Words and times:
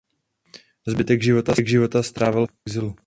Zbytek 0.87 1.21
života 1.67 2.01
strávil 2.03 2.47
v 2.49 2.53
exilu. 2.65 2.95